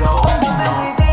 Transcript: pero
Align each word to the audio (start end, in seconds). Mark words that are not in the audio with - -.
pero 0.00 1.07